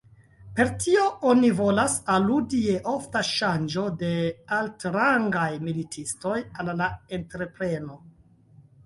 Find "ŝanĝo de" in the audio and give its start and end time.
3.27-4.09